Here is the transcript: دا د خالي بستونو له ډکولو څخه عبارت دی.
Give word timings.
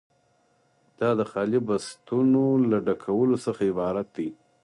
دا 0.99 1.09
د 1.19 1.21
خالي 1.31 1.59
بستونو 1.67 2.43
له 2.69 2.77
ډکولو 2.87 3.35
څخه 3.45 3.61
عبارت 3.71 4.07
دی. 4.17 4.29